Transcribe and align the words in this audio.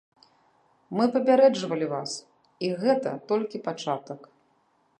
Мы 0.99 1.05
папярэджвалі 1.15 1.87
вас, 1.93 2.11
і 2.69 2.71
гэта 2.85 3.11
толькі 3.33 3.63
пачатак. 3.69 4.21